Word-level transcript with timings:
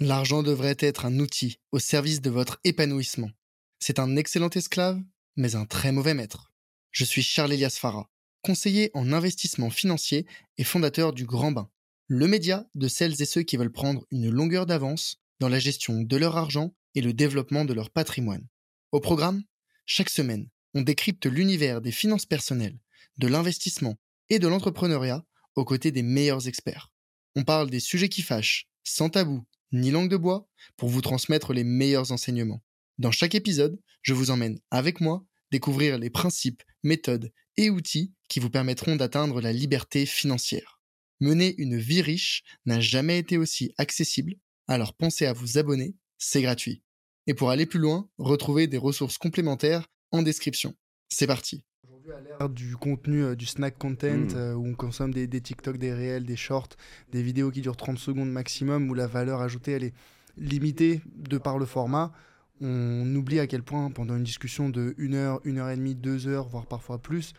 L'argent 0.00 0.42
devrait 0.42 0.76
être 0.80 1.06
un 1.06 1.20
outil 1.20 1.60
au 1.70 1.78
service 1.78 2.20
de 2.20 2.30
votre 2.30 2.58
épanouissement. 2.64 3.30
C'est 3.78 4.00
un 4.00 4.16
excellent 4.16 4.50
esclave, 4.50 5.00
mais 5.36 5.54
un 5.54 5.66
très 5.66 5.92
mauvais 5.92 6.14
maître. 6.14 6.52
Je 6.90 7.04
suis 7.04 7.22
Charles 7.22 7.52
Elias 7.52 7.76
Farah, 7.80 8.10
conseiller 8.42 8.90
en 8.94 9.12
investissement 9.12 9.70
financier 9.70 10.26
et 10.58 10.64
fondateur 10.64 11.12
du 11.12 11.26
Grand 11.26 11.52
Bain, 11.52 11.70
le 12.08 12.26
média 12.26 12.66
de 12.74 12.88
celles 12.88 13.22
et 13.22 13.24
ceux 13.24 13.42
qui 13.42 13.56
veulent 13.56 13.70
prendre 13.70 14.04
une 14.10 14.30
longueur 14.30 14.66
d'avance 14.66 15.20
dans 15.38 15.48
la 15.48 15.60
gestion 15.60 16.02
de 16.02 16.16
leur 16.16 16.36
argent 16.36 16.74
et 16.96 17.00
le 17.00 17.12
développement 17.12 17.64
de 17.64 17.72
leur 17.72 17.90
patrimoine. 17.90 18.46
Au 18.90 19.00
programme, 19.00 19.44
chaque 19.86 20.10
semaine, 20.10 20.48
on 20.74 20.82
décrypte 20.82 21.26
l'univers 21.26 21.80
des 21.80 21.92
finances 21.92 22.26
personnelles, 22.26 22.78
de 23.18 23.28
l'investissement 23.28 23.96
et 24.28 24.40
de 24.40 24.48
l'entrepreneuriat 24.48 25.24
aux 25.54 25.64
côtés 25.64 25.92
des 25.92 26.02
meilleurs 26.02 26.48
experts. 26.48 26.90
On 27.36 27.44
parle 27.44 27.70
des 27.70 27.80
sujets 27.80 28.08
qui 28.08 28.22
fâchent, 28.22 28.68
sans 28.82 29.08
tabou 29.08 29.44
ni 29.74 29.90
langue 29.90 30.08
de 30.08 30.16
bois, 30.16 30.48
pour 30.76 30.88
vous 30.88 31.00
transmettre 31.00 31.52
les 31.52 31.64
meilleurs 31.64 32.12
enseignements. 32.12 32.62
Dans 32.98 33.10
chaque 33.10 33.34
épisode, 33.34 33.78
je 34.02 34.14
vous 34.14 34.30
emmène 34.30 34.58
avec 34.70 35.00
moi 35.00 35.24
découvrir 35.50 35.98
les 35.98 36.10
principes, 36.10 36.62
méthodes 36.82 37.32
et 37.56 37.70
outils 37.70 38.12
qui 38.28 38.40
vous 38.40 38.50
permettront 38.50 38.96
d'atteindre 38.96 39.40
la 39.40 39.52
liberté 39.52 40.06
financière. 40.06 40.80
Mener 41.20 41.54
une 41.58 41.76
vie 41.76 42.02
riche 42.02 42.42
n'a 42.66 42.80
jamais 42.80 43.18
été 43.18 43.36
aussi 43.36 43.72
accessible, 43.78 44.34
alors 44.68 44.94
pensez 44.94 45.26
à 45.26 45.32
vous 45.32 45.58
abonner, 45.58 45.94
c'est 46.18 46.42
gratuit. 46.42 46.82
Et 47.26 47.34
pour 47.34 47.50
aller 47.50 47.66
plus 47.66 47.80
loin, 47.80 48.08
retrouvez 48.18 48.66
des 48.66 48.78
ressources 48.78 49.18
complémentaires 49.18 49.88
en 50.10 50.22
description. 50.22 50.74
C'est 51.08 51.26
parti. 51.26 51.64
Aujourd'hui, 52.04 52.12
à 52.32 52.38
l'ère 52.38 52.48
du 52.50 52.76
contenu, 52.76 53.22
euh, 53.24 53.34
du 53.34 53.46
snack 53.46 53.78
content, 53.78 54.08
Mm. 54.14 54.28
euh, 54.36 54.54
où 54.54 54.66
on 54.66 54.74
consomme 54.74 55.12
des, 55.14 55.26
des 55.26 55.40
TikTok, 55.40 55.78
des 55.78 55.92
réels, 55.94 56.24
des 56.26 56.36
shorts, 56.36 56.68
des 57.12 57.22
vidéos 57.22 57.50
qui 57.50 57.62
durent 57.62 57.76
30 57.76 57.98
secondes 57.98 58.30
maximum, 58.30 58.90
où 58.90 58.94
la 58.94 59.06
valeur 59.06 59.40
ajoutée, 59.40 59.72
elle 59.72 59.84
est 59.84 59.94
limitée 60.36 61.00
de 61.16 61.38
par 61.38 61.58
le 61.58 61.64
format, 61.64 62.12
on 62.60 63.14
oublie 63.14 63.40
à 63.40 63.46
quel 63.46 63.62
point, 63.62 63.90
pendant 63.90 64.16
une 64.16 64.22
discussion 64.24 64.68
de 64.68 64.94
1 64.98 65.14
heure, 65.14 65.40
1 65.46 65.56
heure 65.56 65.70
et 65.70 65.76
demie, 65.76 65.94
2 65.94 66.28
heures, 66.28 66.46
voire 66.48 66.66
parfois 66.66 66.98
plus, 67.00 67.32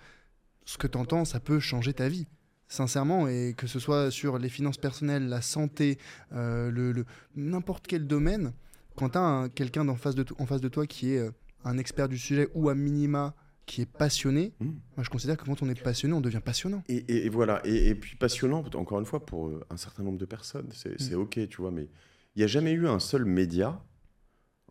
ce 0.66 0.77
que 0.77 0.88
tu 0.88 0.97
entends, 0.97 1.25
ça 1.25 1.39
peut 1.39 1.59
changer 1.59 1.94
ta 1.94 2.09
vie. 2.09 2.25
Sincèrement, 2.67 3.27
et 3.27 3.53
que 3.55 3.67
ce 3.67 3.77
soit 3.79 4.09
sur 4.09 4.39
les 4.39 4.50
finances 4.50 4.77
personnelles, 4.77 5.27
la 5.27 5.41
santé, 5.41 6.00
euh, 6.33 6.72
le, 6.72 6.91
le- 6.91 7.05
n'importe 7.35 7.85
quel 7.85 8.07
domaine, 8.07 8.52
quand 8.95 9.09
tu 9.09 9.17
as 9.19 9.47
quelqu'un 9.53 9.88
en 9.88 9.95
face 9.95 10.16
de 10.16 10.67
toi 10.69 10.88
qui 10.88 11.11
est 11.13 11.29
un 11.63 11.77
expert 11.77 12.09
du 12.09 12.17
sujet 12.17 12.50
ou 12.55 12.69
à 12.69 12.75
minima 12.75 13.35
qui 13.66 13.81
est 13.81 13.91
passionné, 13.91 14.53
Mm. 14.59 14.66
moi 14.95 15.03
je 15.03 15.09
considère 15.09 15.38
que 15.38 15.45
quand 15.45 15.61
on 15.63 15.69
est 15.69 15.81
passionné, 15.81 16.13
on 16.13 16.21
devient 16.21 16.41
passionnant. 16.44 16.83
Et, 16.88 16.97
et- 16.97 17.25
et 17.25 17.30
voilà, 17.30 17.61
et, 17.66 17.88
et 17.89 17.95
puis 17.95 18.16
passionnant, 18.16 18.63
encore 18.75 18.99
une 18.99 19.05
fois, 19.05 19.25
pour 19.25 19.47
euh, 19.47 19.66
un 19.69 19.77
certain 19.77 20.03
nombre 20.03 20.17
de 20.19 20.25
personnes. 20.25 20.69
C'est 20.72 20.99
c'est 21.02 21.16
OK, 21.16 21.39
tu 21.49 21.57
vois, 21.61 21.72
mais 21.72 21.88
il 22.35 22.39
n'y 22.39 22.44
a 22.44 22.47
jamais 22.47 22.72
eu 22.73 22.88
un 22.88 22.99
seul 22.99 23.25
média, 23.25 23.81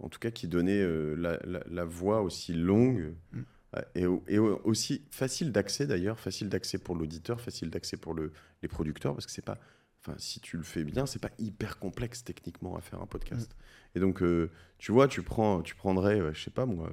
en 0.00 0.08
tout 0.08 0.18
cas, 0.18 0.30
qui 0.30 0.46
donnait 0.48 0.80
euh, 0.80 1.14
la, 1.16 1.38
la- 1.44 1.64
la 1.68 1.84
voix 1.84 2.22
aussi 2.22 2.52
longue 2.54 3.14
Mm. 3.32 3.40
euh, 3.76 3.82
et, 3.96 4.06
au- 4.06 4.22
et 4.28 4.38
au- 4.38 4.60
aussi 4.64 5.02
facile 5.10 5.50
d'accès 5.50 5.86
d'ailleurs, 5.86 6.20
facile 6.20 6.48
d'accès 6.48 6.78
pour 6.78 6.94
l'auditeur, 6.94 7.40
facile 7.40 7.70
d'accès 7.70 7.96
pour 7.96 8.14
le, 8.14 8.32
les 8.62 8.68
producteurs, 8.68 9.14
parce 9.14 9.26
que 9.26 9.32
c'est 9.32 9.44
pas. 9.44 9.58
Enfin, 10.06 10.14
si 10.18 10.38
tu 10.38 10.58
le 10.58 10.62
fais 10.62 10.84
bien, 10.84 11.06
c'est 11.06 11.18
pas 11.18 11.30
hyper 11.38 11.78
complexe 11.78 12.22
techniquement 12.24 12.76
à 12.76 12.82
faire 12.82 13.00
un 13.00 13.06
podcast. 13.06 13.56
Et 13.94 14.00
donc, 14.00 14.22
euh, 14.22 14.50
tu 14.78 14.92
vois, 14.92 15.08
tu 15.08 15.22
prends, 15.22 15.62
tu 15.62 15.74
prendrais, 15.74 16.20
je 16.34 16.42
sais 16.44 16.50
pas 16.50 16.66
moi, 16.66 16.92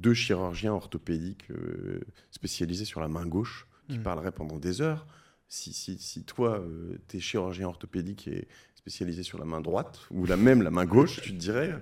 deux 0.00 0.14
chirurgiens 0.14 0.72
orthopédiques 0.72 1.50
euh, 1.50 2.00
spécialisés 2.30 2.84
sur 2.84 3.00
la 3.00 3.08
main 3.08 3.26
gauche 3.26 3.66
qui 3.88 3.98
Mm. 3.98 4.02
parleraient 4.02 4.32
pendant 4.32 4.58
des 4.58 4.80
heures. 4.82 5.06
Si, 5.48 5.72
si, 5.72 5.98
si 5.98 6.22
toi, 6.24 6.64
tu 7.08 7.16
es 7.16 7.20
chirurgien 7.20 7.66
orthopédique 7.66 8.28
et 8.28 8.46
spécialisé 8.76 9.22
sur 9.24 9.38
la 9.38 9.44
main 9.44 9.60
droite, 9.60 9.98
ou 10.10 10.24
la 10.24 10.36
même 10.36 10.62
la 10.62 10.70
main 10.70 10.86
gauche, 10.86 11.20
tu 11.20 11.32
te 11.32 11.36
dirais, 11.36 11.74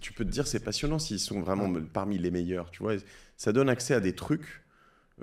tu 0.00 0.12
peux 0.12 0.24
te 0.24 0.30
dire 0.30 0.46
c'est 0.46 0.60
passionnant 0.60 0.98
s'ils 0.98 1.20
sont 1.20 1.40
vraiment 1.40 1.68
me- 1.68 1.80
parmi 1.84 2.18
les 2.18 2.30
meilleurs, 2.32 2.70
tu 2.70 2.82
vois. 2.82 2.94
Ça 3.36 3.52
donne 3.52 3.68
accès 3.68 3.94
à 3.94 4.00
des 4.00 4.14
trucs, 4.14 4.62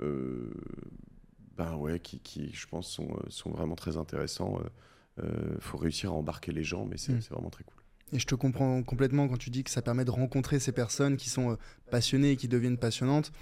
euh, 0.00 0.50
ben 1.56 1.76
ouais, 1.76 2.00
qui, 2.00 2.18
qui, 2.20 2.50
je 2.54 2.66
pense, 2.66 2.88
sont, 2.90 3.10
euh, 3.12 3.28
sont 3.28 3.50
vraiment 3.50 3.76
très 3.76 3.96
intéressants. 3.98 4.58
Il 5.22 5.60
faut 5.60 5.76
réussir 5.76 6.10
à 6.10 6.14
embarquer 6.14 6.50
les 6.52 6.64
gens, 6.64 6.86
mais 6.86 6.96
c'est 6.96 7.12
Mm. 7.12 7.20
c'est 7.20 7.30
vraiment 7.34 7.50
très 7.50 7.64
cool. 7.64 7.81
Et 8.12 8.18
je 8.18 8.26
te 8.26 8.34
comprends 8.34 8.82
complètement 8.82 9.26
quand 9.28 9.38
tu 9.38 9.50
dis 9.50 9.64
que 9.64 9.70
ça 9.70 9.82
permet 9.82 10.04
de 10.04 10.10
rencontrer 10.10 10.60
ces 10.60 10.72
personnes 10.72 11.16
qui 11.16 11.30
sont 11.30 11.52
euh, 11.52 11.56
passionnées 11.90 12.32
et 12.32 12.36
qui 12.36 12.48
deviennent 12.48 12.76
passionnantes. 12.78 13.32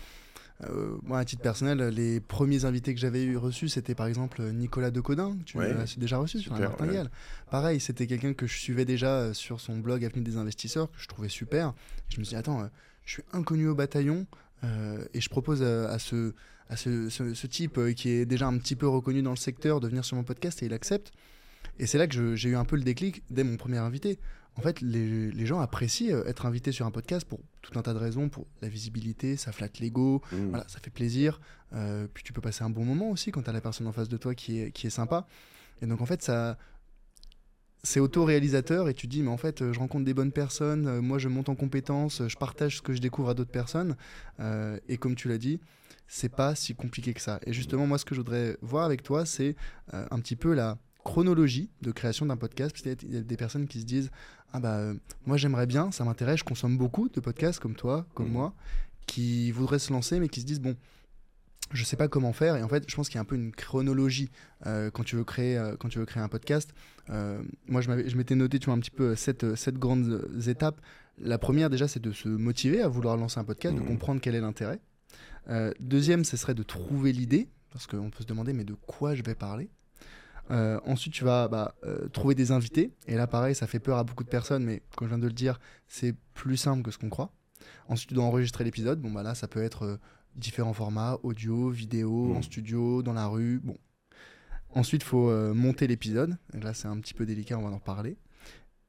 Euh, 0.68 0.96
moi, 1.02 1.18
à 1.18 1.24
titre 1.24 1.40
personnel, 1.42 1.78
les 1.88 2.20
premiers 2.20 2.66
invités 2.66 2.94
que 2.94 3.00
j'avais 3.00 3.34
reçus, 3.34 3.68
c'était 3.70 3.94
par 3.94 4.06
exemple 4.06 4.42
Nicolas 4.52 4.90
Decodin, 4.90 5.36
que 5.38 5.44
tu 5.44 5.58
Ouais. 5.58 5.72
as 5.72 5.96
déjà 5.98 6.18
reçu 6.18 6.38
sur 6.38 6.52
la 6.54 6.60
Martingale. 6.68 7.10
Pareil, 7.50 7.80
c'était 7.80 8.06
quelqu'un 8.06 8.34
que 8.34 8.46
je 8.46 8.58
suivais 8.58 8.84
déjà 8.84 9.08
euh, 9.20 9.32
sur 9.32 9.58
son 9.60 9.78
blog 9.78 10.04
Avenue 10.04 10.22
des 10.22 10.36
investisseurs, 10.36 10.90
que 10.90 10.98
je 11.00 11.08
trouvais 11.08 11.30
super. 11.30 11.72
Je 12.08 12.18
me 12.18 12.24
suis 12.24 12.34
dit, 12.34 12.36
attends, 12.36 12.60
euh, 12.60 12.66
je 13.06 13.14
suis 13.14 13.22
inconnu 13.32 13.68
au 13.68 13.74
bataillon 13.74 14.26
euh, 14.62 15.02
et 15.14 15.20
je 15.22 15.30
propose 15.30 15.60
euh, 15.62 15.88
à 15.88 15.98
ce, 15.98 16.34
à 16.68 16.76
ce, 16.76 17.08
ce- 17.08 17.32
ce 17.32 17.46
type 17.46 17.78
euh, 17.78 17.92
qui 17.94 18.10
est 18.10 18.26
déjà 18.26 18.46
un 18.46 18.58
petit 18.58 18.76
peu 18.76 18.86
reconnu 18.86 19.22
dans 19.22 19.30
le 19.30 19.36
secteur 19.36 19.80
de 19.80 19.88
venir 19.88 20.04
sur 20.04 20.16
mon 20.16 20.24
podcast 20.24 20.62
et 20.62 20.66
il 20.66 20.74
accepte. 20.74 21.10
Et 21.78 21.86
c'est 21.86 21.96
là 21.96 22.06
que 22.06 22.34
j'ai 22.36 22.50
eu 22.50 22.56
un 22.56 22.66
peu 22.66 22.76
le 22.76 22.82
déclic 22.82 23.22
dès 23.30 23.44
mon 23.44 23.56
premier 23.56 23.78
invité. 23.78 24.18
En 24.56 24.62
fait, 24.62 24.80
les, 24.80 25.30
les 25.30 25.46
gens 25.46 25.60
apprécient 25.60 26.14
euh, 26.14 26.24
être 26.26 26.44
invités 26.46 26.72
sur 26.72 26.84
un 26.86 26.90
podcast 26.90 27.26
pour 27.26 27.40
tout 27.62 27.78
un 27.78 27.82
tas 27.82 27.94
de 27.94 27.98
raisons, 27.98 28.28
pour 28.28 28.46
la 28.62 28.68
visibilité, 28.68 29.36
ça 29.36 29.52
flatte 29.52 29.78
l'ego, 29.78 30.22
Mm. 30.32 30.48
voilà, 30.50 30.64
ça 30.68 30.78
fait 30.80 30.90
plaisir. 30.90 31.40
Euh, 31.72 32.06
puis 32.12 32.22
tu 32.24 32.32
peux 32.32 32.40
passer 32.40 32.64
un 32.64 32.70
bon 32.70 32.84
moment 32.84 33.10
aussi 33.10 33.30
quand 33.30 33.42
tu 33.42 33.50
as 33.50 33.52
la 33.52 33.60
personne 33.60 33.86
en 33.86 33.92
face 33.92 34.08
de 34.08 34.16
toi 34.16 34.34
qui 34.34 34.60
est, 34.60 34.72
qui 34.72 34.86
est 34.86 34.90
sympa. 34.90 35.26
Et 35.82 35.86
donc 35.86 36.00
en 36.00 36.06
fait, 36.06 36.22
ça, 36.22 36.58
c'est 37.82 38.00
auto-réalisateur 38.00 38.88
et 38.88 38.94
tu 38.94 39.06
dis, 39.06 39.22
mais 39.22 39.30
en 39.30 39.36
fait, 39.38 39.72
je 39.72 39.78
rencontre 39.78 40.04
des 40.04 40.12
bonnes 40.14 40.32
personnes, 40.32 40.86
euh, 40.86 41.00
moi 41.00 41.18
je 41.18 41.28
monte 41.28 41.48
en 41.48 41.54
compétences, 41.54 42.26
je 42.26 42.36
partage 42.36 42.78
ce 42.78 42.82
que 42.82 42.92
je 42.92 43.00
découvre 43.00 43.30
à 43.30 43.34
d'autres 43.34 43.50
personnes. 43.52 43.96
Euh, 44.40 44.78
et 44.88 44.98
comme 44.98 45.14
tu 45.14 45.28
l'as 45.28 45.38
dit, 45.38 45.60
c'est 46.06 46.28
pas 46.28 46.54
si 46.54 46.74
compliqué 46.74 47.14
que 47.14 47.20
ça. 47.20 47.40
Et 47.46 47.52
justement, 47.52 47.86
moi, 47.86 47.96
ce 47.98 48.04
que 48.04 48.14
je 48.14 48.20
voudrais 48.20 48.58
voir 48.62 48.84
avec 48.84 49.02
toi, 49.02 49.24
c'est 49.24 49.54
euh, 49.94 50.04
un 50.10 50.18
petit 50.20 50.36
peu 50.36 50.52
la 50.54 50.76
chronologie 51.10 51.70
de 51.82 51.90
création 51.92 52.24
d'un 52.26 52.36
podcast. 52.36 52.74
Peut-être 52.82 53.02
il 53.02 53.14
y 53.14 53.16
a 53.16 53.20
des 53.22 53.36
personnes 53.36 53.66
qui 53.66 53.80
se 53.80 53.84
disent, 53.86 54.10
ah 54.52 54.60
bah, 54.60 54.76
euh, 54.78 54.94
moi 55.26 55.36
j'aimerais 55.36 55.66
bien, 55.66 55.90
ça 55.90 56.04
m'intéresse, 56.04 56.38
je 56.40 56.44
consomme 56.44 56.76
beaucoup 56.78 57.08
de 57.08 57.20
podcasts 57.20 57.58
comme 57.60 57.74
toi, 57.74 58.06
comme 58.14 58.26
Mhm. 58.26 58.32
moi, 58.32 58.54
qui 59.06 59.50
voudraient 59.50 59.80
se 59.80 59.92
lancer, 59.92 60.20
mais 60.20 60.28
qui 60.28 60.40
se 60.40 60.46
disent, 60.46 60.60
bon, 60.60 60.76
je 61.72 61.84
sais 61.84 61.96
pas 61.96 62.08
comment 62.08 62.32
faire 62.32 62.56
et 62.56 62.62
en 62.64 62.68
fait 62.68 62.82
je 62.88 62.96
pense 62.96 63.08
qu'il 63.08 63.14
y 63.16 63.18
a 63.18 63.20
un 63.22 63.24
peu 63.32 63.36
une 63.36 63.52
chronologie 63.52 64.28
euh, 64.66 64.90
quand 64.90 65.04
tu 65.04 65.14
veux 65.14 65.22
créer 65.22 65.56
euh, 65.56 65.76
quand 65.78 65.88
tu 65.88 65.98
veux 66.00 66.06
créer 66.06 66.22
un 66.22 66.28
podcast 66.28 66.72
Euh, 67.10 67.40
moi 67.68 67.80
je 67.80 68.16
m'étais 68.16 68.34
noté 68.34 68.58
tu 68.58 68.66
vois 68.66 68.74
un 68.74 68.80
petit 68.80 68.90
peu 68.90 69.14
sept, 69.14 69.54
sept 69.54 69.76
grandes 69.78 70.28
étapes 70.48 70.80
la 71.18 71.38
première 71.38 71.70
déjà 71.70 71.86
c'est 71.86 72.02
de 72.02 72.10
se 72.12 72.28
motiver 72.28 72.82
à 72.82 72.88
vouloir 72.88 73.16
lancer 73.16 73.38
un 73.38 73.44
podcast 73.44 73.74
de 73.76 73.80
Mhm. 73.82 73.86
comprendre 73.86 74.20
quel 74.20 74.34
est 74.34 74.40
l'intérêt 74.40 74.80
deuxième 75.78 76.24
ce 76.24 76.36
serait 76.36 76.54
de 76.54 76.64
trouver 76.64 77.12
l'idée 77.12 77.48
parce 77.72 77.86
qu'on 77.86 78.10
peut 78.10 78.22
se 78.24 78.28
demander 78.28 78.52
mais 78.52 78.64
de 78.64 78.74
quoi 78.74 79.14
je 79.14 79.22
vais 79.22 79.36
parler? 79.36 79.70
Euh, 80.50 80.80
ensuite, 80.84 81.12
tu 81.12 81.24
vas 81.24 81.48
bah, 81.48 81.74
euh, 81.84 82.08
trouver 82.08 82.34
des 82.34 82.50
invités. 82.52 82.92
Et 83.06 83.14
là, 83.14 83.26
pareil, 83.26 83.54
ça 83.54 83.66
fait 83.66 83.78
peur 83.80 83.98
à 83.98 84.04
beaucoup 84.04 84.24
de 84.24 84.28
personnes, 84.28 84.64
mais 84.64 84.82
comme 84.96 85.06
je 85.08 85.10
viens 85.14 85.18
de 85.22 85.26
le 85.26 85.32
dire, 85.32 85.60
c'est 85.86 86.14
plus 86.34 86.56
simple 86.56 86.82
que 86.82 86.90
ce 86.90 86.98
qu'on 86.98 87.08
croit. 87.08 87.32
Ensuite, 87.88 88.08
tu 88.08 88.14
dois 88.14 88.24
enregistrer 88.24 88.64
l'épisode. 88.64 89.00
Bon, 89.00 89.10
bah 89.10 89.22
là, 89.22 89.34
ça 89.34 89.46
peut 89.48 89.62
être 89.62 89.84
euh, 89.84 89.96
différents 90.36 90.72
formats, 90.72 91.18
audio, 91.22 91.70
vidéo, 91.70 92.26
Mhm. 92.28 92.36
en 92.36 92.42
studio, 92.42 93.02
dans 93.02 93.12
la 93.12 93.26
rue. 93.26 93.60
Bon. 93.62 93.76
Ensuite, 94.70 95.02
il 95.02 95.06
faut 95.06 95.30
monter 95.52 95.88
l'épisode. 95.88 96.36
Là, 96.54 96.74
c'est 96.74 96.86
un 96.86 96.96
petit 97.00 97.12
peu 97.12 97.26
délicat, 97.26 97.58
on 97.58 97.62
va 97.62 97.70
en 97.70 97.74
reparler. 97.78 98.16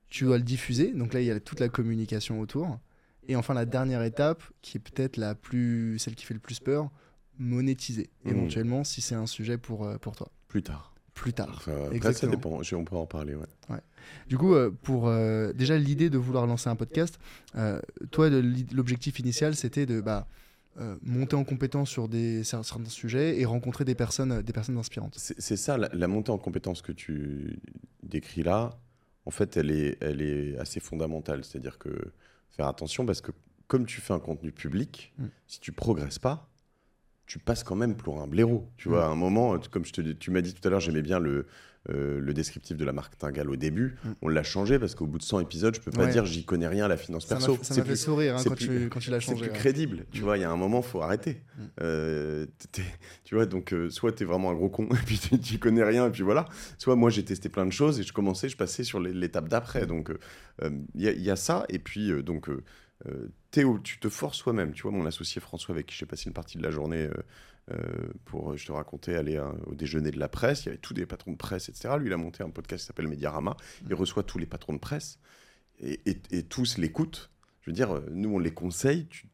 Tu 0.10 0.26
dois 0.26 0.38
le 0.38 0.44
diffuser. 0.44 0.94
Donc 0.94 1.14
là, 1.14 1.22
il 1.22 1.26
y 1.26 1.32
a 1.32 1.40
toute 1.40 1.60
la 1.60 1.70
communication 1.70 2.40
autour. 2.40 2.80
Et 3.28 3.36
enfin, 3.36 3.56
la 3.56 3.66
dernière 3.66 4.04
étape, 4.04 4.44
qui 4.62 4.78
est 4.78 4.80
peut-être 4.80 5.18
la 5.18 5.34
plus, 5.34 5.98
celle 5.98 6.14
qui 6.14 6.26
fait 6.26 6.36
le 6.36 6.40
plus 6.40 6.60
peur, 6.60 6.92
monétiser. 7.40 8.12
Mhm. 8.26 8.32
Éventuellement, 8.32 8.84
si 8.84 9.02
c'est 9.02 9.16
un 9.16 9.26
sujet 9.26 9.58
pour, 9.58 9.90
pour 10.00 10.16
toi. 10.16 10.30
Plus 10.48 10.62
tard. 10.62 10.91
Plus 11.14 11.34
tard. 11.34 11.54
Enfin, 11.58 11.90
après, 11.94 12.14
ça 12.14 12.28
dépend. 12.28 12.64
Je- 12.64 12.76
On 12.76 12.86
peut 12.86 12.96
en 12.96 13.06
parler, 13.06 13.36
ouais. 13.36 13.78
Du 14.28 14.38
coup, 14.38 14.54
euh, 14.56 14.72
pour 14.84 15.08
euh, 15.08 15.54
déjà 15.54 15.78
l'idée 15.78 16.10
de 16.10 16.18
vouloir 16.18 16.48
lancer 16.48 16.70
un 16.70 16.76
podcast, 16.76 17.20
euh, 17.56 17.80
toi, 18.12 18.30
l'objectif 18.30 19.20
initial, 19.20 19.56
c'était 19.56 19.86
de 19.86 20.02
bah, 20.02 20.28
monter 21.04 21.36
en 21.36 21.44
compétence 21.44 21.90
sur 21.90 22.08
des 22.08 22.42
cer- 22.44 22.64
certains 22.64 22.86
sujets 22.86 23.40
et 23.40 23.46
rencontrer 23.46 23.84
des 23.86 23.94
personnes, 23.94 24.42
des 24.42 24.54
personnes 24.54 24.78
inspirantes. 24.78 25.16
C'est 25.18 25.58
ça, 25.58 25.78
la, 25.78 25.90
la 25.94 26.08
montée 26.08 26.32
en 26.32 26.38
compétence 26.38 26.82
que 26.82 26.92
tu 26.94 27.60
décris 28.04 28.42
là, 28.44 28.80
en 29.26 29.32
fait, 29.32 29.58
elle 29.58 29.70
est, 29.70 29.98
elle 30.02 30.22
est 30.22 30.58
assez 30.58 30.80
fondamentale. 30.80 31.44
C'est-à-dire 31.44 31.78
que 31.78 32.12
faire 32.50 32.68
attention 32.68 33.06
parce 33.06 33.22
que 33.22 33.32
comme 33.68 33.86
tu 33.86 34.02
fais 34.02 34.14
un 34.14 34.20
contenu 34.20 34.52
public, 34.52 35.14
Mm. 35.20 35.26
si 35.48 35.60
tu 35.60 35.72
progresses 35.72 36.20
pas, 36.20 36.50
tu 37.32 37.40
passes 37.40 37.64
quand 37.64 37.78
même 37.78 37.96
pour 37.96 38.22
un 38.22 38.28
blaireau. 38.28 38.68
Tu 38.76 38.90
vois, 38.90 39.06
à 39.06 39.08
un 39.08 39.16
moment, 39.16 39.58
comme 39.72 39.86
je 39.86 39.94
te, 39.94 40.02
tu 40.02 40.32
m'as 40.32 40.42
dit 40.42 40.54
tout 40.54 40.68
à 40.68 40.70
l'heure, 40.70 40.82
j'aimais 40.82 41.02
bien 41.02 41.18
le, 41.18 41.46
euh, 41.90 42.20
le 42.20 42.34
descriptif 42.34 42.76
de 42.76 42.84
la 42.84 42.92
marque 42.92 43.18
Tingal 43.18 43.50
au 43.50 43.56
début. 43.56 43.96
Mm. 44.04 44.10
On 44.24 44.28
l'a 44.28 44.44
changé 44.44 44.78
parce 44.80 44.96
qu'au 44.96 45.08
bout 45.08 45.18
de 45.18 45.24
100 45.24 45.40
épisodes, 45.40 45.74
je 45.74 45.80
peux 45.80 45.92
pas 45.92 46.04
Ouais. 46.04 46.12
dire 46.12 46.26
j'y 46.26 46.44
connais 46.44 46.68
rien 46.68 46.84
à 46.84 46.88
la 46.90 46.98
finance 46.98 47.26
Ça 47.28 47.36
perso. 47.38 47.56
ça 47.62 47.74
C'est 47.74 47.78
m'a 47.78 47.86
fait 47.86 47.92
plus- 47.92 47.96
sourire 48.02 48.36
hein, 48.36 48.40
c'est 48.40 48.50
quand, 48.50 48.56
plus- 48.56 48.68
tu, 48.68 48.90
quand 48.90 49.00
tu 49.00 49.12
l'as 49.12 49.22
c'est 49.22 49.28
changé. 49.28 49.46
plus 49.46 49.52
ouais. 49.54 49.58
crédible. 49.58 50.06
Tu 50.12 50.20
Mm. 50.20 50.24
vois, 50.26 50.38
il 50.38 50.42
y 50.42 50.44
a 50.44 50.52
un 50.52 50.58
moment, 50.58 50.82
faut 50.82 51.02
arrêter. 51.02 51.42
Mm. 51.58 51.62
Euh, 51.82 52.46
tu 53.24 53.36
vois, 53.36 53.46
donc 53.46 53.72
euh, 53.72 53.90
soit 53.90 54.12
tu 54.12 54.24
es 54.24 54.26
vraiment 54.26 54.52
un 54.52 54.56
gros 54.56 54.70
con 54.70 54.90
et 54.92 55.06
puis 55.06 55.18
tu 55.42 55.58
connais 55.58 55.86
rien 55.86 56.08
et 56.08 56.12
puis 56.12 56.24
voilà. 56.24 56.46
Soit 56.78 56.98
moi 56.98 57.10
j'ai 57.10 57.24
testé 57.24 57.48
plein 57.48 57.66
de 57.66 57.72
choses 57.72 57.98
et 58.02 58.04
je 58.04 58.12
commençais, 58.12 58.50
je 58.50 58.58
passais 58.58 58.84
sur 58.84 59.00
l'étape 59.00 59.48
d'après. 59.48 59.86
Donc 59.88 60.12
il 60.62 61.02
y, 61.02 61.08
a- 61.08 61.14
il 61.14 61.22
y 61.24 61.32
a 61.32 61.38
ça 61.38 61.66
et 61.70 61.80
puis 61.80 62.12
donc 62.24 62.50
Théo, 63.52 63.80
tu 63.80 64.00
te 64.00 64.10
forces 64.10 64.38
soi-même. 64.38 64.74
Tu 64.74 64.84
vois, 64.84 64.92
mon 64.92 65.06
associé 65.06 65.42
François 65.42 65.74
avec 65.74 65.88
qui 65.88 65.96
j'ai 65.96 66.06
passé 66.06 66.26
une 66.28 66.34
partie 66.34 66.58
de 66.58 66.64
la 66.64 66.72
journée. 66.72 67.08
euh, 67.08 67.14
euh, 67.72 67.78
pour, 68.26 68.58
je 68.58 68.66
te 68.66 68.72
racontais, 68.72 69.16
aller 69.16 69.38
hein, 69.38 69.56
au 69.68 69.76
déjeuner 69.76 70.10
de 70.12 70.20
la 70.20 70.28
presse. 70.28 70.64
Il 70.64 70.66
y 70.66 70.70
avait 70.70 70.78
tous 70.80 70.94
des 70.96 71.06
patrons 71.06 71.32
de 71.32 71.38
presse, 71.38 71.70
etc. 71.70 71.94
Lui, 72.00 72.08
il 72.08 72.14
a 72.14 72.18
monté 72.18 72.44
un 72.44 72.50
podcast 72.50 72.82
qui 72.82 72.88
s'appelle 72.88 73.08
Mediarama. 73.08 73.56
Il 73.88 73.94
reçoit 73.94 74.24
tous 74.24 74.40
les 74.40 74.48
patrons 74.48 74.74
de 74.74 74.80
presse 74.80 75.20
et, 75.80 76.02
et- 76.08 76.22
et 76.32 76.44
tous 76.44 76.78
l'écoutent. 76.80 77.30
Je 77.62 77.70
veux 77.70 77.76
dire, 77.76 77.96
euh, 77.96 78.06
nous, 78.12 78.34
on 78.34 78.40
les 78.40 78.52
conseille. 78.54 79.08
Tu, 79.08 79.28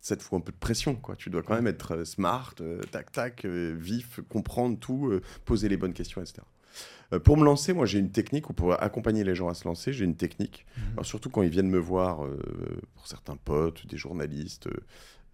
ça 0.00 0.16
te 0.16 0.22
fout 0.22 0.36
un 0.38 0.40
peu 0.40 0.52
de 0.52 0.58
pression, 0.58 0.94
quoi. 0.96 1.16
Tu 1.16 1.30
dois 1.30 1.42
quand 1.42 1.54
même 1.54 1.66
être 1.66 1.92
euh, 1.96 2.04
smart, 2.04 2.54
euh, 2.60 2.80
tac, 2.90 3.10
tac, 3.10 3.44
euh, 3.46 3.74
vif, 3.76 4.20
comprendre 4.28 4.78
tout, 4.78 5.08
euh, 5.10 5.22
poser 5.46 5.68
les 5.70 5.76
bonnes 5.78 5.94
questions, 5.94 6.20
etc. 6.20 6.42
Euh, 7.12 7.18
pour 7.18 7.36
me 7.36 7.44
lancer, 7.44 7.72
moi, 7.72 7.86
j'ai 7.86 7.98
une 7.98 8.10
technique, 8.10 8.48
ou 8.50 8.52
pour 8.54 8.80
accompagner 8.82 9.24
les 9.24 9.34
gens 9.34 9.48
à 9.48 9.54
se 9.54 9.66
lancer, 9.68 9.92
j'ai 9.92 10.04
une 10.04 10.16
technique. 10.16 10.66
Mhm. 10.76 10.82
Alors, 10.94 11.06
surtout 11.06 11.30
quand 11.30 11.42
ils 11.42 11.50
viennent 11.50 11.68
me 11.70 11.78
voir, 11.78 12.24
euh, 12.24 12.38
pour 12.94 13.06
certains 13.06 13.36
potes, 13.36 13.86
des 13.86 13.96
journalistes. 13.98 14.66
euh, 14.68 14.80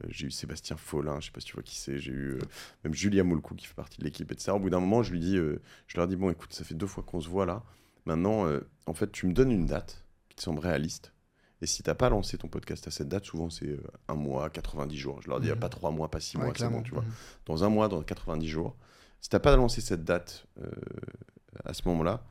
j'ai 0.09 0.27
eu 0.27 0.31
Sébastien 0.31 0.77
Follin, 0.77 1.19
je 1.21 1.27
sais 1.27 1.33
pas 1.33 1.41
si 1.41 1.47
tu 1.47 1.55
vois 1.55 1.63
qui 1.65 1.77
c'est. 1.77 1.99
J'ai 1.99 2.13
eu 2.13 2.39
même 2.85 2.95
Julia 2.95 3.25
Moulcou 3.25 3.55
qui 3.57 3.67
fait 3.67 3.75
partie 3.75 3.99
de 3.99 4.05
l'équipe, 4.05 4.31
etc. 4.31 4.53
Au 4.53 4.61
bout 4.61 4.71
d'un 4.71 4.79
moment, 4.79 5.03
je 5.03 5.11
lui 5.11 5.19
dis, 5.19 5.37
je 5.37 5.97
leur 5.97 6.07
dis 6.07 6.15
bon, 6.15 6.31
écoute, 6.31 6.53
ça 6.53 6.63
fait 6.63 6.75
deux 6.77 6.87
fois 6.87 7.03
qu'on 7.03 7.21
se 7.21 7.29
voit 7.29 7.47
là. 7.47 7.65
Maintenant, 8.07 8.47
en 8.87 8.95
fait, 8.95 9.11
tu 9.11 9.27
me 9.27 9.33
donnes 9.33 9.51
une 9.51 9.67
date 9.67 10.05
qui 10.29 10.37
te 10.37 10.43
semble 10.43 10.61
réaliste. 10.61 11.13
Et 11.63 11.67
si 11.67 11.83
t'as 11.83 11.97
pas 11.97 12.09
lancé 12.11 12.39
ton 12.39 12.47
podcast 12.47 12.87
à 12.87 12.93
cette 12.93 13.09
date, 13.09 13.25
souvent 13.25 13.51
c'est 13.51 13.77
un 14.07 14.15
mois, 14.15 14.49
90 14.51 14.97
jours. 14.97 15.21
Je 15.21 15.29
leur 15.29 15.41
dis, 15.41 15.49
Mhm. 15.51 15.57
pas 15.59 15.69
trois 15.69 15.91
mois, 15.91 16.09
pas 16.09 16.21
six 16.21 16.37
Ouais, 16.37 16.45
mois, 16.45 16.53
c'est 16.57 16.69
bon, 16.69 16.83
tu 16.83 16.93
vois. 16.93 17.03
Mhm. 17.03 17.11
Dans 17.47 17.65
un 17.65 17.69
mois, 17.69 17.89
dans 17.89 18.01
90 18.03 18.47
jours. 18.49 18.77
Si 19.21 19.29
t'as 19.29 19.41
pas 19.41 19.57
lancé 19.57 19.81
cette 19.81 20.05
date 20.05 20.47
euh, 20.63 20.71
à 21.65 21.75
ce 21.75 21.83
moment-là, 21.87 22.23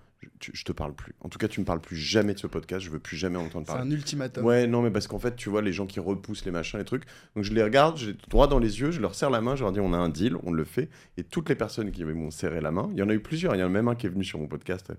je, 0.42 0.51
je 0.54 0.63
te 0.63 0.72
parle 0.72 0.94
plus. 0.94 1.13
En 1.22 1.30
tout 1.30 1.38
cas, 1.38 1.48
tu 1.48 1.60
me 1.60 1.66
parles 1.66 1.80
plus 1.81 1.95
jamais 1.95 2.34
de 2.34 2.39
ce 2.39 2.48
podcast. 2.48 2.84
Je 2.84 2.89
veux 2.89 3.00
plus 3.00 3.18
jamais 3.18 3.38
en 3.38 3.45
entendre 3.45 3.66
C'est 3.68 3.74
parler. 3.74 3.92
un 3.92 3.95
ultimatum. 3.95 4.44
Ouais, 4.45 4.66
non, 4.68 4.81
mais 4.81 4.89
parce 4.92 5.07
qu'en 5.07 5.19
fait, 5.19 5.36
tu 5.36 5.50
vois, 5.50 5.62
les 5.62 5.74
gens 5.74 5.86
qui 5.86 6.00
repoussent 6.00 6.45
les 6.45 6.51
machins, 6.51 6.80
les 6.80 6.86
trucs. 6.86 7.04
Donc 7.36 7.44
je 7.44 7.54
les 7.54 7.62
regarde, 7.63 7.98
j'ai 7.98 8.13
droit 8.30 8.48
dans 8.48 8.60
les 8.60 8.80
yeux, 8.80 8.92
je 8.92 9.00
leur 9.00 9.13
serre 9.16 9.30
la 9.30 9.42
main, 9.42 9.56
je 9.56 9.63
leur 9.63 9.72
dis 9.72 9.80
on 9.80 9.94
a 9.94 9.98
un 9.98 10.10
deal, 10.10 10.36
on 10.44 10.51
le 10.51 10.63
fait. 10.63 10.89
Et 11.18 11.24
toutes 11.24 11.50
les 11.50 11.56
personnes 11.56 11.92
qui 11.92 12.04
m'ont 12.04 12.31
serré 12.31 12.62
la 12.62 12.72
main, 12.72 12.89
il 12.94 12.98
y 12.98 13.04
en 13.04 13.10
a 13.10 13.13
eu 13.13 13.19
plusieurs. 13.19 13.56
Il 13.56 13.60
y 13.60 13.63
en 13.63 13.68
a 13.68 13.69
même 13.69 13.88
un 13.88 13.95
qui 13.95 14.07
est 14.07 14.10
venu 14.10 14.24
sur 14.24 14.39
mon 14.39 14.48
podcast, 14.48 14.92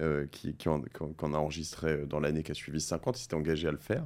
euh, 0.00 0.26
qui, 0.32 0.54
qui 0.56 0.68
en, 0.68 0.82
a 0.82 1.36
enregistré 1.36 2.04
dans 2.06 2.18
l'année 2.18 2.42
qui 2.42 2.50
a 2.50 2.54
suivi 2.54 2.80
50, 2.80 3.16
il 3.18 3.22
s'était 3.22 3.34
engagé 3.34 3.68
à 3.68 3.72
le 3.72 3.78
faire. 3.78 4.04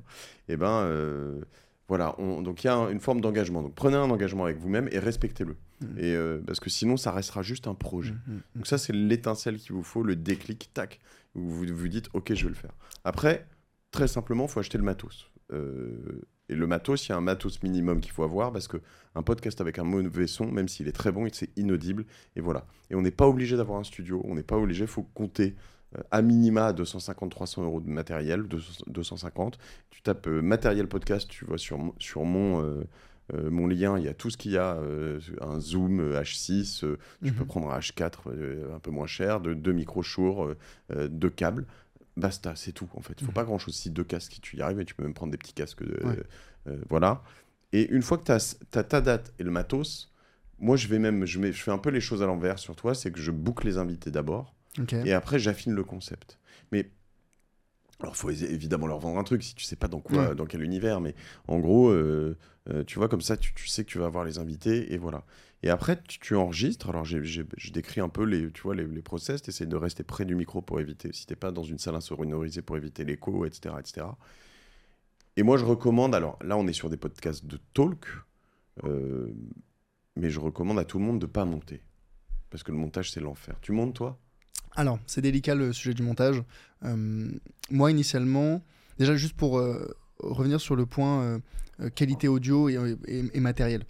Et 0.49 0.56
ben 0.56 0.82
euh, 0.82 1.40
voilà, 1.88 2.14
on- 2.20 2.43
donc 2.43 2.62
il 2.62 2.67
y 2.67 2.70
a 2.70 2.75
un- 2.76 2.90
une 2.90 3.00
forme 3.00 3.20
d'engagement. 3.20 3.62
Donc 3.62 3.75
prenez 3.75 3.96
un 3.96 4.11
engagement 4.11 4.44
avec 4.44 4.58
vous-même 4.58 4.88
et 4.93 4.99
respectez-le. 4.99 5.56
Mhm. 5.81 5.99
Et 5.99 6.14
euh, 6.14 6.40
parce 6.46 6.61
que 6.61 6.70
sinon, 6.70 6.96
ça 6.96 7.11
restera 7.12 7.43
juste 7.43 7.67
un 7.67 7.75
projet. 7.75 8.12
Mhm, 8.12 8.35
mhm. 8.35 8.40
Donc 8.56 8.67
ça, 8.67 8.79
c'est 8.79 8.93
l'étincelle 8.93 9.56
qu'il 9.58 9.73
vous 9.75 9.82
faut, 9.82 10.02
le 10.02 10.14
déclic, 10.17 10.70
tac, 10.75 11.00
où 11.35 11.40
vous 11.40 11.64
vous 11.73 11.88
dites, 11.88 12.08
ok, 12.12 12.35
je 12.35 12.43
vais 12.44 12.50
le 12.50 12.55
faire. 12.55 12.73
Après, 13.05 13.46
très 13.90 14.08
simplement, 14.08 14.44
il 14.44 14.50
faut 14.50 14.61
acheter 14.61 14.79
le 14.79 14.85
matos. 14.85 15.31
Euh, 15.52 16.20
et 16.50 16.55
le 16.55 16.67
matos, 16.67 17.06
il 17.06 17.11
y 17.11 17.12
a 17.12 17.17
un 17.17 17.20
matos 17.23 17.62
minimum 17.62 18.00
qu'il 18.00 18.12
faut 18.12 18.23
avoir, 18.23 18.52
parce 18.52 18.69
que 18.69 18.79
un 19.14 19.23
podcast 19.23 19.61
avec 19.61 19.79
un 19.79 19.85
mauvais 19.85 20.26
son, 20.26 20.50
même 20.50 20.69
s'il 20.69 20.88
est 20.88 20.93
très 20.93 21.12
bon, 21.12 21.26
c'est 21.32 21.50
inaudible, 21.58 22.05
et 22.37 22.40
voilà. 22.40 22.67
Et 22.90 22.94
on 22.94 23.02
n'est 23.02 23.11
pas 23.11 23.26
obligé 23.26 23.56
d'avoir 23.56 23.79
un 23.79 23.85
studio, 23.85 24.23
on 24.25 24.35
n'est 24.35 24.43
pas 24.43 24.56
obligé, 24.56 24.85
il 24.85 24.88
faut 24.90 25.02
compter 25.02 25.56
à 26.11 26.23
minima 26.23 26.73
250-300 26.73 27.62
euros 27.62 27.81
de 27.81 27.88
matériel, 27.88 28.43
200 28.44 28.85
250. 28.88 29.58
Tu 29.90 30.02
tapes 30.02 30.26
euh, 30.29 30.43
matériel 30.43 30.87
podcast, 30.88 31.29
tu 31.29 31.44
vois 31.44 31.58
sur, 31.58 31.79
mon- 31.79 31.94
sur 31.99 32.25
mon... 32.25 32.62
euh, 32.62 32.85
euh, 33.35 33.50
mon 33.50 33.67
lien, 33.67 33.99
il 33.99 34.05
y 34.05 34.08
a 34.08 34.14
tout 34.14 34.31
ce 34.31 34.38
qu'il 34.38 34.52
y 34.52 34.56
a, 34.56 34.76
euh, 34.76 35.20
un 35.43 35.61
Zoom 35.61 36.00
euh, 36.00 36.19
H6, 36.23 36.82
euh, 36.85 36.99
tu 37.23 37.32
peux 37.32 37.40
Mhm. 37.43 37.46
prendre 37.46 37.70
un 37.70 37.79
H4 37.79 38.12
euh, 38.29 38.75
un 38.75 38.79
peu 38.79 38.90
moins 38.90 39.06
cher, 39.06 39.40
de, 39.43 39.52
deux 39.52 39.75
euh, 40.49 40.55
euh, 40.93 41.08
deux 41.08 41.29
câbles. 41.31 41.67
Basta, 42.17 42.55
c'est 42.56 42.73
tout 42.73 42.88
en 42.94 43.00
fait. 43.02 43.12
Il 43.20 43.25
faut 43.25 43.31
Mhm. 43.31 43.35
pas 43.35 43.44
grand 43.44 43.58
chose. 43.58 43.75
Si 43.75 43.90
deux 43.90 44.02
casques, 44.05 44.38
tu 44.40 44.56
y 44.56 44.62
arrives 44.62 44.81
et 44.81 44.85
tu 44.87 44.94
peux 44.94 45.02
même 45.02 45.12
prendre 45.14 45.31
des 45.31 45.37
petits 45.38 45.52
casques. 45.52 45.82
de- 45.85 46.05
Ouais. 46.06 46.17
euh, 46.69 46.79
voilà. 46.88 47.23
Et 47.75 47.87
une 47.90 48.00
fois 48.02 48.17
que 48.19 48.25
tu 48.25 48.32
as, 48.32 48.56
ta 48.82 49.00
date 49.02 49.32
et 49.38 49.43
le 49.43 49.50
matos, 49.50 50.11
moi 50.58 50.76
je 50.76 50.88
vais 50.88 50.99
même, 50.99 51.26
je, 51.26 51.38
mets, 51.38 51.52
je 51.52 51.62
fais 51.62 51.70
un 51.70 51.76
peu 51.79 51.90
les 51.90 52.00
choses 52.00 52.23
à 52.23 52.26
l'envers 52.26 52.58
sur 52.58 52.76
toi, 52.76 52.94
c'est 52.94 53.12
que 53.12 53.20
je 53.20 53.31
boucle 53.31 53.67
les 53.67 53.76
invités 53.76 54.11
d'abord 54.11 54.55
Et 55.06 55.12
après 55.12 55.38
j'affine 55.38 55.72
le 55.72 55.84
concept. 55.84 56.38
Mais 56.72 56.90
alors 58.00 58.16
faut 58.16 58.30
é- 58.30 58.44
évidemment 58.52 58.86
leur 58.86 58.98
vendre 59.00 59.19
un 59.19 59.25
truc 59.25 59.42
si 59.42 59.54
tu 59.54 59.64
sais 59.64 59.76
pas 59.76 59.88
dans 59.88 60.00
quoi, 60.00 60.28
Ouais. 60.28 60.34
dans 60.34 60.46
quel 60.46 60.62
univers, 60.62 61.00
mais 61.00 61.14
en 61.48 61.58
gros, 61.58 61.88
euh, 61.90 62.36
euh, 62.70 62.84
tu 62.84 62.98
vois 62.98 63.08
comme 63.08 63.20
ça, 63.20 63.36
tu, 63.36 63.52
tu 63.54 63.66
sais 63.66 63.84
que 63.84 63.90
tu 63.90 63.98
vas 63.98 64.06
avoir 64.06 64.25
les 64.25 64.38
invités 64.38 64.92
et 64.92 64.98
voilà. 64.98 65.25
Et 65.64 65.70
après 65.70 66.00
tu, 66.06 66.20
tu 66.20 66.36
enregistres. 66.36 66.88
Alors 66.90 67.04
je 67.04 67.70
décris 67.72 68.00
un 68.00 68.08
peu 68.08 68.22
les, 68.25 68.52
tu 68.52 68.62
vois 68.62 68.76
les, 68.76 68.86
les 68.86 69.02
process. 69.02 69.42
T'essayes 69.42 69.66
de 69.66 69.75
rester 69.76 70.04
près 70.04 70.25
du 70.25 70.36
micro 70.36 70.62
pour 70.62 70.78
éviter, 70.80 71.12
si 71.12 71.26
t'es 71.26 71.34
pas 71.34 71.50
dans 71.50 71.64
une 71.64 71.78
salle 71.78 71.96
insonorisée 71.96 72.62
pour 72.62 72.76
éviter 72.76 73.04
l'écho, 73.04 73.44
etc., 73.44 73.75
etc. 73.80 74.06
Et 75.36 75.42
moi 75.42 75.56
je 75.56 75.64
recommande. 75.64 76.14
Alors 76.14 76.38
là 76.44 76.56
on 76.56 76.66
est 76.69 76.72
sur 76.72 76.90
des 76.90 76.96
podcasts 76.96 77.44
de 77.46 77.58
talk, 77.75 78.06
euh, 78.84 79.32
mais 80.14 80.30
je 80.30 80.38
recommande 80.38 80.78
à 80.78 80.84
tout 80.84 80.98
le 81.00 81.04
monde 81.04 81.20
de 81.20 81.26
pas 81.26 81.44
monter 81.44 81.82
parce 82.50 82.62
que 82.62 82.70
le 82.70 82.78
montage 82.78 83.10
c'est 83.10 83.20
l'enfer. 83.20 83.56
Tu 83.60 83.72
montes 83.72 83.94
toi? 83.94 84.20
Alors, 84.76 84.98
c'est 85.06 85.20
délicat 85.20 85.54
le 85.54 85.72
sujet 85.72 85.94
du 85.94 86.02
montage. 86.02 86.42
Euh, 86.84 87.30
moi, 87.70 87.90
initialement, 87.90 88.62
déjà 88.98 89.16
juste 89.16 89.36
pour 89.36 89.58
euh, 89.58 89.96
revenir 90.20 90.60
sur 90.60 90.76
le 90.76 90.86
point 90.86 91.40
euh, 91.80 91.90
qualité 91.90 92.28
audio 92.28 92.68
et 92.68 93.40
matériel. 93.40 93.84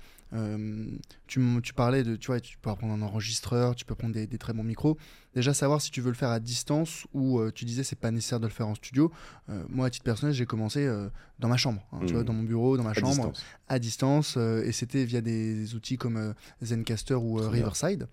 Tu, 1.29 1.41
parlais 1.75 2.03
de, 2.03 2.17
tu 2.17 2.29
vois, 2.29 2.41
tu 2.41 2.57
peux 2.59 2.75
prendre 2.75 2.93
un 2.93 3.03
enregistreur, 3.03 3.77
tu 3.77 3.85
peux 3.85 3.95
prendre 3.95 4.15
des, 4.15 4.27
des 4.27 4.39
très 4.39 4.53
bons 4.53 4.65
micros. 4.65 4.97
Déjà 5.35 5.55
savoir 5.55 5.81
si 5.81 5.91
tu 5.91 6.01
veux 6.01 6.09
le 6.09 6.17
faire 6.17 6.31
à 6.31 6.41
distance 6.41 7.07
ou 7.13 7.39
euh, 7.39 7.53
tu 7.55 7.65
disais 7.65 7.85
c'est 7.85 7.99
pas 7.99 8.11
nécessaire 8.11 8.41
de 8.41 8.47
le 8.47 8.53
faire 8.53 8.67
en 8.67 8.75
studio. 8.75 9.13
Euh, 9.51 9.63
moi, 9.69 9.87
à 9.87 9.91
titre 9.91 10.05
personnel, 10.05 10.35
j'ai 10.35 10.47
commencé 10.47 10.87
euh, 10.87 11.09
dans 11.39 11.49
ma 11.49 11.59
chambre, 11.59 11.87
hein, 11.93 12.01
tu 12.07 12.15
vois, 12.15 12.25
dans 12.25 12.33
mon 12.33 12.43
bureau, 12.43 12.77
dans 12.77 12.83
ma 12.83 12.91
à 12.91 12.95
chambre 12.95 13.13
distance 13.13 13.45
à 13.69 13.79
distance 13.79 14.37
et 14.39 14.73
c'était 14.73 15.05
via 15.05 15.21
des 15.21 15.75
outils 15.75 15.99
comme 15.99 16.35
Zencaster 16.63 17.15
ou. 17.15 17.37
Riverside. 17.37 18.09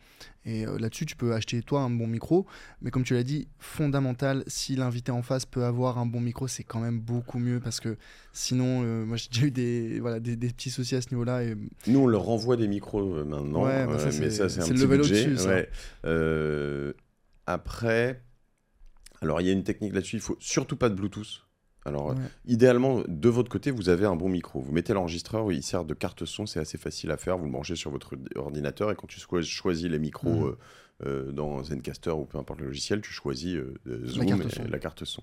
Et 0.47 0.65
là-dessus, 0.65 1.07
tu 1.07 1.15
peux 1.15 1.33
acheter 1.33 1.63
toi 1.63 1.81
un 1.81 1.89
bon 1.89 2.06
micro, 2.06 2.45
mais 2.81 2.91
comme 2.91 3.03
tu 3.03 3.15
l'as 3.15 3.23
dit, 3.23 3.47
fondamental, 3.57 4.44
si 4.45 4.75
l'invité 4.75 5.12
en 5.12 5.23
face 5.23 5.45
peut 5.45 5.63
avoir 5.63 5.97
un 5.97 6.06
bon 6.06 6.19
micro, 6.19 6.47
c'est 6.47 6.63
quand 6.63 6.81
même 6.81 7.00
beaucoup 7.00 7.39
mieux 7.39 7.59
parce 7.59 7.79
que 7.79 7.97
sinon, 8.33 8.81
moi 9.06 9.17
j'ai 9.17 9.29
déjà 9.29 9.47
eu 9.47 9.51
des, 9.51 10.00
voilà, 10.01 10.19
des, 10.19 10.35
des 10.35 10.50
petits 10.50 10.69
soucis 10.69 10.95
à 10.95 11.01
ce 11.01 11.09
niveau-là. 11.09 11.44
Et... 11.44 11.56
Nous, 11.88 12.00
on 12.00 12.07
leur 12.07 12.23
renvoie 12.23 12.57
des 12.57 12.67
micros 12.67 13.00
euh, 13.13 13.24
maintenant, 13.24 13.66
Ouais, 13.66 13.86
bah 13.86 14.00
ça, 14.00 14.07
euh, 14.07 14.12
mais 14.19 14.30
ça, 14.30 14.50
c'est 14.50 14.62
un 14.62 14.63
c'est 14.63 14.74
le 14.74 14.75
petit 14.75 14.84
level 14.84 15.02
budget. 15.02 15.38
ça. 15.38 15.62
Euh, 16.06 16.94
après, 17.46 18.24
alors 19.22 19.42
il 19.42 19.48
y 19.48 19.50
a 19.50 19.54
une 19.54 19.63
technique 19.63 19.94
là-dessus, 19.94 20.18
il 20.18 20.22
faut 20.22 20.38
surtout 20.40 20.78
pas 20.78 20.90
de 20.90 20.96
Bluetooth. 20.96 21.46
Alors, 21.86 22.12
euh, 22.12 22.16
idéalement, 22.46 23.04
de 23.07 23.29
votre 23.29 23.50
côté, 23.50 23.70
vous 23.70 23.89
avez 23.89 24.06
un 24.06 24.15
bon 24.15 24.27
micro. 24.27 24.60
Vous 24.60 24.72
mettez 24.72 24.94
l'enregistreur, 24.94 25.51
il 25.51 25.62
sert 25.62 25.86
de 25.86 25.94
carte 25.94 26.25
son, 26.25 26.48
c'est 26.48 26.60
assez 26.60 26.79
facile 26.79 27.12
à 27.12 27.18
faire. 27.18 27.38
Vous 27.38 27.46
le 27.46 27.51
branchez 27.51 27.75
sur 27.75 27.91
votre 27.91 28.15
ordinateur 28.36 28.91
et 28.91 28.96
quand 28.96 29.06
tu 29.06 29.20
choisis 29.20 29.88
les 29.88 30.00
micros 30.00 30.48
euh, 30.48 30.58
euh, 31.06 31.32
dans 31.32 31.63
Zencaster 31.63 32.10
ou 32.10 32.25
peu 32.25 32.39
importe 32.39 32.60
le 32.60 32.65
logiciel, 32.65 33.01
tu 33.01 33.12
choisis 33.12 33.56
euh, 33.56 33.75
Zoom 34.08 34.25
carte 34.25 34.46
et 34.46 34.56
son. 34.56 34.63
la 34.68 34.79
carte 34.79 35.06
son. 35.06 35.22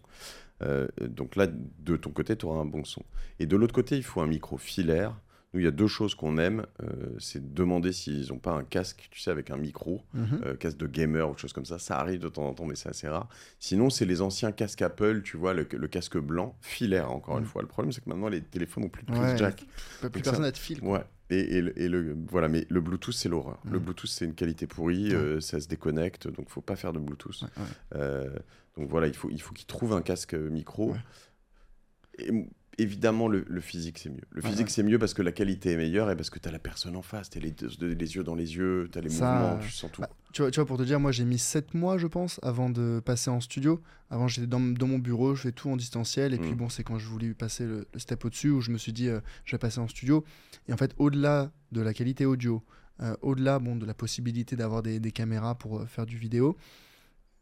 Donc 1.01 1.35
là, 1.35 1.49
de 1.49 1.97
ton 1.97 2.11
côté, 2.11 2.37
tu 2.37 2.47
auras 2.47 2.61
un 2.61 2.65
bon 2.65 2.85
son. 2.85 3.03
Et 3.41 3.47
de 3.47 3.57
l'autre 3.57 3.75
côté, 3.75 3.97
il 3.97 4.05
faut 4.05 4.21
un 4.21 4.29
micro 4.29 4.57
filaire. 4.57 5.19
Nous, 5.55 5.61
il 5.61 5.65
y 5.65 5.67
a 5.67 5.71
deux 5.73 5.87
choses 5.87 6.15
qu'on 6.15 6.39
aime. 6.39 6.65
euh, 6.83 6.87
c'est 7.19 7.53
demander 7.53 7.93
s'ils 7.93 8.29
n'ont 8.31 8.39
pas 8.39 8.53
un 8.53 8.65
casque, 8.65 9.09
tu 9.11 9.21
sais, 9.21 9.31
avec 9.31 9.51
un 9.51 9.57
micro, 9.59 10.03
Mhm. 10.15 10.41
euh, 10.47 10.57
casque 10.57 10.79
de 10.79 10.87
gamer 10.87 11.29
ou 11.31 11.37
chose 11.37 11.53
comme 11.53 11.67
ça. 11.67 11.79
Ça 11.79 11.99
arrive 11.99 12.21
de 12.21 12.29
temps 12.29 12.47
en 12.47 12.55
temps, 12.55 12.65
mais 12.65 12.75
c'est 12.75 12.89
assez 12.89 13.07
rare. 13.09 13.29
Sinon, 13.59 13.91
c'est 13.91 14.07
les 14.07 14.23
anciens 14.23 14.51
casques 14.53 14.81
Apple, 14.83 15.21
tu 15.23 15.37
vois, 15.37 15.53
le, 15.53 15.67
le 15.71 15.89
casque 15.89 16.17
blanc, 16.19 16.57
filaire, 16.63 17.11
encore 17.13 17.37
une 17.37 17.45
Mhm. 17.45 17.51
fois. 17.51 17.63
Le 17.63 17.69
problème, 17.69 17.93
c'est 17.93 18.03
que 18.03 18.09
maintenant, 18.09 18.29
les 18.29 18.41
téléphones 18.43 18.85
n'ont 18.85 18.89
plus 18.91 19.03
de 19.05 19.13
prise 19.13 19.21
Ouais. 19.33 19.37
jack. 19.37 19.57
Plus 20.01 20.09
Donc 20.09 20.13
personne 20.23 20.43
n'a 20.43 20.51
de 20.53 20.57
fil. 20.57 20.81
quoi. 20.81 20.91
Ouais. 21.01 21.05
Et, 21.31 21.57
et 21.57 21.61
le, 21.63 21.79
et 21.79 21.89
le- 21.89 22.17
voilà, 22.31 22.49
mais 22.49 22.67
le 22.69 22.81
Bluetooth, 22.81 23.15
c'est 23.15 23.29
l'horreur. 23.29 23.59
Le 23.65 23.79
Mhm. 23.79 23.85
Bluetooth, 23.85 24.11
c'est 24.11 24.25
une 24.25 24.35
qualité 24.35 24.67
pourrie, 24.67 25.15
euh, 25.15 25.41
ça 25.41 25.61
se 25.61 25.69
déconnecte, 25.69 26.29
donc 26.29 26.49
faut 26.51 26.61
pas 26.63 26.77
faire 26.77 26.93
de 26.93 26.99
Bluetooth. 26.99 27.43
Ouais, 27.43 27.49
ouais. 27.59 27.69
Euh, 27.97 28.31
donc 28.77 28.89
voilà, 28.91 29.07
il 29.07 29.15
faut, 29.15 29.29
il 29.31 29.41
faut 29.41 29.53
qu'ils 29.55 29.67
trouvent 29.67 29.93
un 29.95 30.03
casque 30.03 30.35
micro. 30.35 30.93
Ouais. 30.93 30.99
Et, 32.19 32.31
évidemment, 32.79 33.29
le, 33.29 33.45
le 33.49 33.61
physique, 33.61 33.99
c'est 33.99 34.09
mieux. 34.11 34.23
Le 34.31 34.41
physique, 34.43 34.71
c'est 34.71 34.83
mieux 34.83 34.99
parce 34.99 35.15
que 35.15 35.23
la 35.23 35.33
qualité 35.33 35.73
est 35.73 35.77
meilleure 35.77 36.11
et 36.11 36.17
parce 36.17 36.31
que 36.31 36.39
tu 36.39 36.49
as 36.49 36.53
la 36.53 36.59
personne 36.59 36.97
en 36.97 37.03
face, 37.03 37.31
tu 37.31 37.39
as 37.39 37.41
les, 37.41 37.55
les 37.95 38.15
yeux 38.17 38.25
dans 38.25 38.35
les 38.35 38.57
yeux, 38.57 38.89
tu 38.93 38.99
as 38.99 39.03
les 39.03 39.11
Ça, 39.11 39.33
mouvements, 39.33 39.59
tu 39.59 39.71
sens 39.71 39.91
tout. 39.93 40.01
Bah, 40.01 40.11
tu, 40.33 40.43
vois, 40.43 40.51
tu 40.51 40.61
vois, 40.61 40.67
pour 40.67 40.79
te 40.79 40.83
dire, 40.83 40.99
moi 41.01 41.13
j'ai 41.13 41.25
mis 41.25 41.39
7 41.39 41.75
mois, 41.75 41.99
je 41.99 42.07
pense, 42.07 42.41
avant 42.43 42.71
de 42.71 43.01
passer 43.05 43.31
en 43.31 43.41
studio. 43.41 43.83
Avant, 44.11 44.29
j'étais 44.29 44.47
dans, 44.47 44.61
dans 44.61 44.87
mon 44.87 44.99
bureau, 44.99 45.35
je 45.35 45.43
fais 45.43 45.53
tout 45.53 45.71
en 45.71 45.77
distanciel. 45.77 46.35
Et 46.35 46.39
puis, 46.39 46.53
Mm. 46.53 46.57
bon, 46.57 46.69
c'est 46.69 46.83
quand 46.85 46.99
je 46.99 47.07
voulais 47.07 47.35
passer 47.35 47.65
le, 47.65 47.87
le 47.93 47.99
step 47.99 48.25
au-dessus 48.25 48.51
où 48.51 48.61
je 48.61 48.71
me 48.71 48.79
suis 48.79 48.93
dit, 48.93 49.09
euh, 49.09 49.21
je 49.45 49.53
vais 49.55 49.59
passer 49.59 49.79
en 49.79 49.89
studio. 49.89 50.25
Et 50.69 50.73
en 50.73 50.77
fait, 50.77 50.95
au-delà 50.99 51.51
de 51.73 51.81
la 51.81 51.93
qualité 51.95 52.25
audio, 52.27 52.63
euh, 53.01 53.17
au-delà 53.23 53.59
bon, 53.59 53.75
de 53.77 53.87
la 53.87 53.95
possibilité 53.95 54.55
d'avoir 54.57 54.83
des, 54.83 55.01
des 55.01 55.13
caméras 55.13 55.55
pour 55.59 55.81
euh, 55.81 55.87
faire 55.87 56.05
du 56.07 56.17
vidéo, 56.19 56.57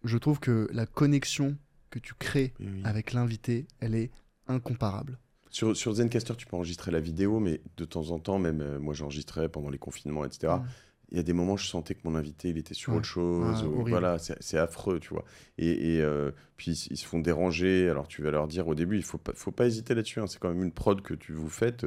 je 0.04 0.16
trouve 0.16 0.38
que 0.40 0.68
la 0.72 0.86
connexion 0.86 1.56
que 1.90 1.98
tu 1.98 2.14
crées 2.14 2.54
Oui, 2.60 2.66
oui. 2.72 2.80
avec 2.84 3.12
l'invité, 3.12 3.66
elle 3.80 3.94
est 3.94 4.10
incomparable. 4.50 5.18
Sur, 5.50 5.76
sur 5.76 5.92
Zencaster, 5.94 6.34
tu 6.36 6.46
peux 6.46 6.56
enregistrer 6.56 6.90
la 6.92 7.00
vidéo, 7.00 7.40
mais 7.40 7.60
de 7.76 7.84
temps 7.84 8.10
en 8.10 8.18
temps, 8.18 8.38
même 8.38 8.60
euh, 8.60 8.78
moi 8.78 8.94
j'enregistrais 8.94 9.48
pendant 9.48 9.70
les 9.70 9.78
confinements, 9.78 10.24
etc. 10.24 10.52
Il 11.12 11.16
y 11.16 11.20
a 11.20 11.24
des 11.24 11.32
moments, 11.32 11.56
je 11.56 11.66
sentais 11.66 11.96
que 11.96 12.02
mon 12.04 12.14
invité, 12.14 12.50
il 12.50 12.56
était 12.58 12.72
sur 12.74 12.92
Ouais. 12.92 12.98
autre 12.98 13.08
chose. 13.08 13.62
Ah, 13.64 13.66
ou- 13.66 13.84
voilà, 13.84 14.18
c'est 14.18 14.40
c'est 14.40 14.58
affreux, 14.58 15.00
tu 15.00 15.08
vois. 15.12 15.24
Et, 15.58 15.96
et, 15.96 16.02
euh, 16.02 16.30
puis 16.56 16.70
ils, 16.70 16.92
ils 16.92 16.96
se 16.96 17.04
font 17.04 17.18
déranger. 17.18 17.88
Alors 17.90 18.06
tu 18.06 18.22
vas 18.22 18.30
leur 18.30 18.46
dire 18.46 18.68
au 18.68 18.76
début, 18.76 18.96
il 18.96 19.02
faut 19.02 19.18
pas, 19.18 19.32
faut 19.34 19.50
pas 19.50 19.66
hésiter 19.66 19.94
là-dessus. 19.96 20.20
hein. 20.20 20.28
C'est 20.28 20.38
quand 20.38 20.50
même 20.50 20.62
une 20.62 20.70
prod 20.72 21.00
que 21.02 21.14
tu 21.14 21.32
vous 21.32 21.48
faites. 21.48 21.84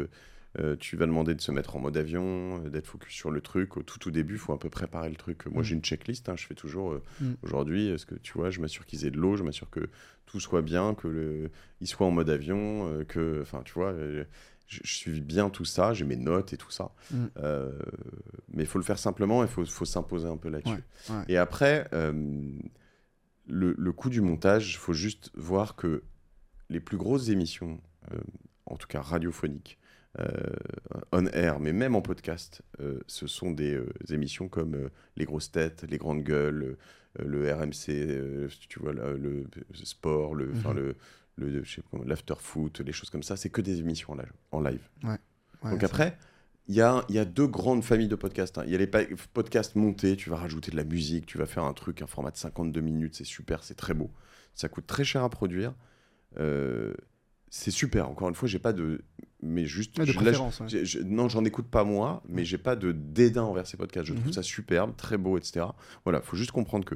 Euh, 0.59 0.75
tu 0.79 0.97
vas 0.97 1.07
demander 1.07 1.33
de 1.33 1.41
se 1.41 1.51
mettre 1.51 1.75
en 1.75 1.79
mode 1.79 1.97
avion, 1.97 2.63
euh, 2.63 2.69
d'être 2.69 2.85
focus 2.85 3.11
sur 3.13 3.31
le 3.31 3.41
truc. 3.41 3.75
Au 3.77 3.81
tout, 3.81 3.97
tout 3.97 4.11
début, 4.11 4.35
il 4.35 4.39
faut 4.39 4.53
un 4.53 4.57
peu 4.57 4.69
préparer 4.69 5.09
le 5.09 5.15
truc. 5.15 5.47
Moi, 5.47 5.61
Mm. 5.61 5.65
j'ai 5.65 5.75
une 5.75 5.81
checklist. 5.81 6.29
hein. 6.29 6.35
je 6.37 6.45
fais 6.45 6.53
toujours 6.53 6.91
euh, 6.93 7.01
Mm. 7.21 7.33
aujourd'hui. 7.41 7.87
Est-ce 7.87 8.05
que 8.05 8.15
tu 8.15 8.33
vois, 8.33 8.51
je 8.51 8.59
m'assure 8.61 8.85
qu'ils 8.85 9.05
aient 9.05 9.11
de 9.11 9.17
l'eau, 9.17 9.35
je 9.35 9.41
m'assure 9.43 9.69
que 9.71 9.89
tout 10.27 10.39
soit 10.39 10.61
bien, 10.61 10.93
que 10.93 11.07
le, 11.07 11.49
ils 11.81 11.87
soient 11.87 12.05
en 12.05 12.11
mode 12.11 12.29
avion, 12.29 12.87
euh, 12.87 13.03
que, 13.03 13.39
enfin, 13.41 13.61
tu 13.65 13.73
vois. 13.73 13.95
je, 13.97 14.23
je 14.83 14.95
suis 14.95 15.21
bien 15.21 15.49
tout 15.49 15.65
ça, 15.65 15.93
j'ai 15.93 16.05
mes 16.05 16.15
notes 16.15 16.53
et 16.53 16.57
tout 16.57 16.71
ça. 16.71 16.91
Mm. 17.11 17.25
Mais 18.53 18.63
il 18.63 18.67
faut 18.67 18.77
le 18.79 18.83
faire 18.85 18.99
simplement, 18.99 19.41
il 19.43 19.49
faut, 19.49 19.65
faut 19.65 19.85
s'imposer 19.85 20.27
un 20.27 20.37
peu 20.37 20.49
là-dessus. 20.49 20.83
Ouais, 21.09 21.15
ouais. 21.15 21.23
Et 21.29 21.37
après, 21.37 21.87
le, 21.91 23.75
le 23.77 23.91
coût 23.91 24.09
du 24.09 24.21
montage, 24.21 24.71
il 24.73 24.77
faut 24.77 24.93
juste 24.93 25.31
voir 25.35 25.75
que 25.75 26.03
les 26.69 26.79
plus 26.79 26.97
grosses 26.97 27.29
émissions, 27.29 27.81
en 28.65 28.77
tout 28.77 28.87
cas 28.87 29.01
radiophoniques, 29.01 29.77
on 31.11 31.25
air, 31.27 31.59
mais 31.59 31.73
même 31.73 31.95
en 31.95 32.01
podcast, 32.01 32.61
euh, 32.79 32.99
ce 33.07 33.27
sont 33.27 33.51
des 33.51 33.73
euh, 33.75 33.89
émissions 34.09 34.47
comme 34.47 34.75
euh, 34.75 34.89
Les 35.15 35.25
Grosses 35.25 35.51
Têtes, 35.51 35.85
Les 35.89 35.97
Grandes 35.97 36.23
Gueules, 36.23 36.77
euh, 37.19 37.23
le 37.25 37.51
RMC, 37.51 37.89
euh, 37.89 38.47
tu 38.69 38.79
vois, 38.79 38.93
le, 38.93 39.17
le 39.17 39.45
sport, 39.85 40.35
le, 40.35 40.47
Mhm. 40.47 40.95
le, 41.37 41.63
comment, 41.89 42.03
l'after-foot, 42.03 42.79
les 42.81 42.91
choses 42.91 43.09
comme 43.09 43.23
ça, 43.23 43.35
c'est 43.37 43.49
que 43.49 43.61
des 43.61 43.79
émissions 43.79 44.15
en 44.51 44.61
live. 44.61 44.87
Ouais, 45.63 45.71
Donc 45.71 45.83
après, 45.83 46.17
il 46.67 46.75
y 46.75 46.81
a, 46.81 47.03
il 47.09 47.15
y 47.15 47.19
a 47.19 47.25
deux 47.25 47.47
grandes 47.47 47.83
familles 47.83 48.07
de 48.07 48.15
podcasts. 48.15 48.57
hein. 48.59 48.63
Il 48.67 48.71
y 48.71 48.75
a 48.75 48.77
les 48.77 48.87
podcasts 49.33 49.75
montés, 49.75 50.15
tu 50.15 50.29
vas 50.29 50.37
rajouter 50.37 50.69
de 50.71 50.77
la 50.77 50.83
musique, 50.83 51.25
tu 51.25 51.37
vas 51.39 51.45
faire 51.47 51.63
un 51.63 51.73
truc, 51.73 52.01
un 52.03 52.07
format 52.07 52.29
de 52.31 52.37
52 52.37 52.81
minutes, 52.81 53.15
c'est 53.15 53.23
super, 53.23 53.63
c'est 53.63 53.73
très 53.75 53.93
beau. 53.95 54.11
Ça 54.53 54.69
coûte 54.69 54.85
très 54.85 55.03
cher 55.03 55.23
à 55.23 55.29
produire. 55.29 55.73
Euh, 56.37 56.93
c'est 57.49 57.71
super, 57.71 58.09
encore 58.09 58.29
une 58.29 58.35
fois, 58.35 58.47
j'ai 58.47 58.59
pas 58.59 58.73
de... 58.73 59.01
Mais 59.45 59.65
juste... 59.65 59.97
Ouais, 59.99 60.05
de 60.05 60.11
je- 60.11 60.17
là, 60.17 60.23
je- 60.23 60.25
préférence. 60.29 60.59
ouais. 60.61 60.67
j'ai- 60.69 60.85
je- 60.85 60.99
non, 60.99 61.27
j'en 61.29 61.43
écoute 61.43 61.67
pas 61.67 61.83
moi, 61.83 62.23
mais 62.29 62.45
j'ai 62.45 62.57
pas 62.57 62.75
de 62.75 62.91
dédain 62.93 63.43
envers 63.43 63.67
ces 63.67 63.75
podcasts. 63.77 64.07
Je 64.07 64.13
trouve 64.13 64.27
Mhm. 64.27 64.33
ça 64.33 64.41
superbe, 64.43 64.95
très 64.95 65.17
beau, 65.17 65.37
etc. 65.37 65.65
Voilà, 66.05 66.21
faut 66.21 66.37
juste 66.37 66.51
comprendre 66.51 66.85
que 66.85 66.95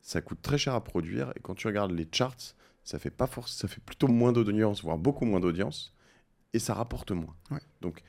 ça 0.00 0.20
coûte 0.22 0.40
très 0.42 0.58
cher 0.58 0.74
à 0.74 0.82
produire 0.82 1.32
et 1.36 1.40
quand 1.40 1.54
tu 1.54 1.66
regardes 1.66 1.92
les 1.92 2.08
charts, 2.10 2.54
ça 2.82 2.98
fait 2.98 3.10
pas 3.10 3.26
force, 3.26 3.54
ça 3.54 3.68
fait 3.68 3.80
plutôt 3.82 4.08
moins 4.08 4.32
d'audience, 4.32 4.82
voire 4.82 4.98
beaucoup 4.98 5.24
moins 5.24 5.38
d'audience, 5.38 5.94
et 6.54 6.58
ça 6.58 6.74
rapporte 6.74 7.12
moins. 7.12 7.36
Ouais. 7.50 7.60
Donc, 7.80 8.02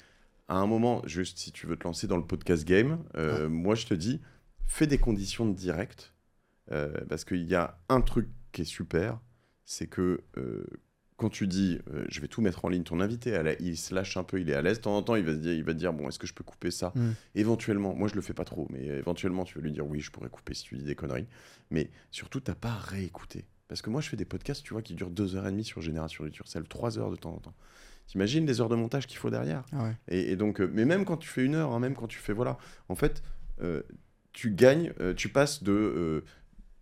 à 0.48 0.56
un 0.58 0.66
moment, 0.66 1.02
juste 1.06 1.38
si 1.38 1.52
tu 1.52 1.68
veux 1.68 1.76
te 1.78 1.84
lancer 1.84 2.08
dans 2.08 2.18
le 2.18 2.26
podcast 2.26 2.66
game, 2.66 3.04
euh, 3.16 3.48
moi 3.50 3.76
je 3.76 3.86
te 3.86 3.94
dis, 3.94 4.22
fais 4.66 4.88
des 4.88 4.98
conditions 4.98 5.46
de 5.46 5.54
direct, 5.54 6.14
euh, 6.72 6.94
parce 7.10 7.26
qu'il 7.26 7.44
y 7.44 7.56
a 7.56 7.78
un 7.90 8.02
truc 8.02 8.28
qui 8.52 8.62
est 8.62 8.66
super, 8.66 9.20
c'est 9.66 9.88
que 9.88 10.22
euh, 10.38 10.66
quand 11.18 11.30
tu 11.30 11.48
dis 11.48 11.80
euh, 11.94 12.06
je 12.10 12.20
vais 12.22 12.28
tout 12.28 12.42
mettre 12.42 12.66
en 12.66 12.70
ligne, 12.70 12.84
ton 12.84 13.00
invité, 13.00 13.40
il 13.60 13.78
se 13.78 13.94
lâche 13.94 14.18
un 14.18 14.24
peu, 14.24 14.42
il 14.42 14.50
est 14.50 14.54
à 14.56 14.62
l'aise. 14.62 14.78
De 14.78 14.84
temps 14.84 14.98
en 14.98 15.04
temps, 15.04 15.16
il 15.16 15.24
va 15.24 15.34
se 15.34 15.38
dire, 15.40 15.54
il 15.54 15.64
va 15.64 15.74
te 15.74 15.78
dire 15.80 15.94
bon, 15.94 16.08
est-ce 16.10 16.18
que 16.20 16.28
je 16.28 16.34
peux 16.34 16.44
couper 16.44 16.72
ça 16.72 16.92
Mm. 16.96 17.12
Éventuellement, 17.36 17.94
moi 17.96 18.08
je 18.08 18.16
le 18.16 18.22
fais 18.22 18.34
pas 18.34 18.46
trop, 18.46 18.68
mais 18.72 18.86
éventuellement 18.86 19.44
tu 19.46 19.56
vas 19.58 19.64
lui 19.64 19.72
dire 19.72 19.86
oui, 19.88 20.00
je 20.02 20.12
pourrais 20.12 20.30
couper 20.30 20.54
si 20.54 20.64
tu 20.64 20.76
dis 20.76 20.84
des 20.84 20.96
conneries. 20.96 21.28
Mais 21.72 21.90
surtout, 22.12 22.40
t'as 22.40 22.56
pas 22.56 22.70
à 22.72 22.78
réécouter. 22.80 23.46
Parce 23.68 23.82
que 23.82 23.90
moi 23.90 24.02
je 24.02 24.10
fais 24.10 24.18
des 24.18 24.26
podcasts, 24.26 24.64
tu 24.64 24.74
vois, 24.74 24.82
qui 24.82 24.94
durent 24.96 25.10
deux 25.10 25.36
heures 25.36 25.48
et 25.48 25.52
demie 25.52 25.64
sur 25.64 25.82
Génération 25.82 26.24
du 26.26 26.32
Turcel, 26.32 26.64
trois 26.68 27.00
heures 27.00 27.10
de 27.12 27.16
temps 27.16 27.34
en 27.34 27.40
temps. 27.40 27.54
T'imagines 28.08 28.46
les 28.46 28.60
heures 28.60 28.70
de 28.70 28.76
montage 28.76 29.08
qu'il 29.08 29.18
faut 29.18 29.30
derrière 29.30 29.64
Ah 29.72 29.84
ouais. 29.84 29.96
et, 30.10 30.32
et 30.32 30.36
donc, 30.36 30.60
euh, 30.62 30.70
mais 30.74 30.84
même 30.86 31.06
quand 31.06 31.18
tu 31.18 31.30
fais 31.30 31.44
une 31.46 31.56
heure, 31.56 31.72
hein, 31.72 31.80
même 31.80 31.96
quand 31.96 32.08
tu 32.08 32.20
fais, 32.20 32.34
voilà, 32.34 32.58
en 32.90 32.96
fait, 32.96 33.24
euh, 33.62 33.82
tu 34.34 34.52
gagnes, 34.52 34.92
tu 35.16 35.30
passes 35.30 35.64
de. 35.64 36.24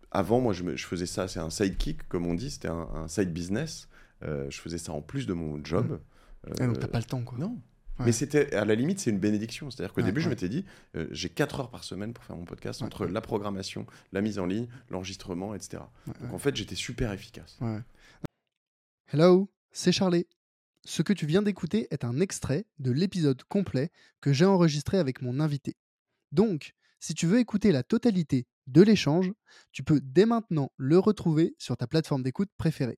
avant, 0.09 0.41
moi, 0.41 0.51
je, 0.53 0.63
me- 0.63 0.75
je 0.75 0.85
faisais 0.85 1.05
ça, 1.05 1.27
c'est 1.27 1.39
un 1.39 1.49
sidekick, 1.49 2.07
comme 2.09 2.25
on 2.25 2.33
dit, 2.33 2.49
c'était 2.51 2.67
un, 2.69 2.87
un 2.93 3.07
side 3.07 3.31
business. 3.31 3.87
Euh, 4.23 4.49
je 4.49 4.59
faisais 4.59 4.77
ça 4.77 4.91
en 4.93 5.01
plus 5.01 5.25
de 5.27 5.33
mon 5.33 5.63
job. 5.63 5.99
Ah, 6.45 6.49
donc 6.65 6.77
Euh, 6.77 6.79
t'as 6.79 6.87
pas 6.87 6.99
le 6.99 7.05
temps, 7.05 7.23
quoi. 7.23 7.37
non. 7.37 7.59
Ouais. 7.99 8.05
Mais 8.07 8.11
c'était, 8.13 8.55
à 8.55 8.65
la 8.65 8.73
limite, 8.73 8.99
c'est 8.99 9.09
une 9.11 9.19
bénédiction. 9.19 9.69
C'est-à-dire 9.69 9.93
qu'au 9.93 10.01
Ouais, 10.01 10.07
début, 10.07 10.21
je 10.21 10.29
m'étais 10.29 10.49
dit, 10.49 10.65
euh, 10.95 11.07
j'ai 11.11 11.29
4 11.29 11.59
heures 11.59 11.69
par 11.69 11.83
semaine 11.83 12.13
pour 12.13 12.23
faire 12.23 12.35
mon 12.35 12.45
podcast, 12.45 12.81
entre 12.81 13.05
la 13.05 13.21
programmation, 13.21 13.85
la 14.11 14.21
mise 14.21 14.39
en 14.39 14.45
ligne, 14.45 14.67
l'enregistrement, 14.89 15.53
etc. 15.53 15.83
Donc 16.07 16.33
en 16.33 16.37
fait, 16.39 16.55
j'étais 16.55 16.75
super 16.75 17.11
efficace. 17.11 17.57
Ouais. 17.61 17.79
Hello, 19.13 19.51
c'est 19.71 19.91
Charlie. 19.91 20.25
Ce 20.85 21.01
que 21.03 21.13
tu 21.13 21.25
viens 21.27 21.41
d'écouter 21.43 21.87
est 21.91 22.03
un 22.03 22.19
extrait 22.19 22.65
de 22.79 22.91
l'épisode 22.91 23.43
complet 23.43 23.91
que 24.19 24.33
j'ai 24.33 24.45
enregistré 24.45 24.97
avec 24.97 25.21
mon 25.21 25.39
invité. 25.39 25.75
Donc, 26.31 26.73
si 26.99 27.13
tu 27.13 27.27
veux 27.27 27.39
écouter 27.39 27.71
la 27.71 27.83
totalité 27.83 28.47
de 28.67 28.81
l'échange, 28.81 29.31
tu 29.73 29.83
peux 29.83 29.99
dès 30.01 30.25
maintenant 30.25 30.71
le 30.77 30.97
retrouver 30.97 31.55
sur 31.59 31.77
ta 31.77 31.85
plateforme 31.87 32.23
d'écoute 32.23 32.49
préférée. 32.57 32.97